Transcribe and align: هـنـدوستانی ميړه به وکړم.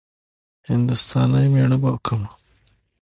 هـنـدوستانی 0.67 1.45
ميړه 1.53 1.77
به 1.81 1.89
وکړم. 1.93 2.23